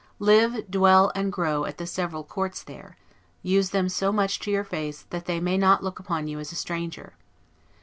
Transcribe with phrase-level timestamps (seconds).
[0.17, 2.97] Live, dwell, and grow at the several courts there;
[3.43, 6.51] use them so much to your face, that they may not look upon you as
[6.51, 7.13] a stranger.